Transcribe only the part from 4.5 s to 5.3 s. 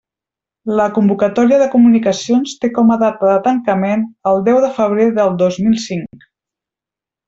deu de febrer